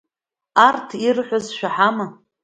Арҭ 0.67 0.89
ирҳәаз 1.05 1.45
шәаҳама? 1.57 2.07